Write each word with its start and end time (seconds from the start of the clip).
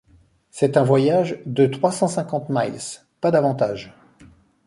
C’est 0.49 0.77
un 0.77 0.83
voyage 0.83 1.37
de 1.45 1.67
trois 1.67 1.91
cent 1.91 2.07
cinquante 2.07 2.49
milles, 2.49 3.03
pas 3.19 3.29
davantage! 3.29 3.93